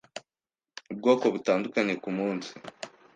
ubwoko 0.91 1.25
butandukanye 1.33 1.93
ku 2.03 2.09
munsi 2.17 2.51